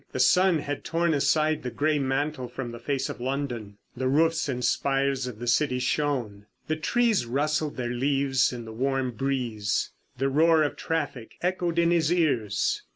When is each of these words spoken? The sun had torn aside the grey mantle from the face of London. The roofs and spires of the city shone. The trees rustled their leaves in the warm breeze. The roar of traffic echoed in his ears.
The 0.13 0.19
sun 0.19 0.57
had 0.57 0.83
torn 0.83 1.13
aside 1.13 1.61
the 1.61 1.69
grey 1.69 1.99
mantle 1.99 2.47
from 2.47 2.71
the 2.71 2.79
face 2.79 3.07
of 3.07 3.21
London. 3.21 3.77
The 3.95 4.07
roofs 4.07 4.49
and 4.49 4.65
spires 4.65 5.27
of 5.27 5.37
the 5.37 5.45
city 5.45 5.77
shone. 5.77 6.47
The 6.65 6.75
trees 6.75 7.27
rustled 7.27 7.77
their 7.77 7.91
leaves 7.93 8.51
in 8.51 8.65
the 8.65 8.73
warm 8.73 9.11
breeze. 9.11 9.91
The 10.17 10.27
roar 10.27 10.63
of 10.63 10.75
traffic 10.75 11.35
echoed 11.43 11.77
in 11.77 11.91
his 11.91 12.11
ears. 12.11 12.81